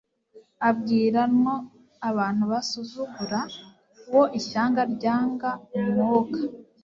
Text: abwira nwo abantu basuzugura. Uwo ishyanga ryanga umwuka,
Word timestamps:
abwira 0.69 1.21
nwo 1.35 1.55
abantu 2.09 2.43
basuzugura. 2.51 3.39
Uwo 4.09 4.23
ishyanga 4.39 4.81
ryanga 4.93 5.49
umwuka, 5.77 6.39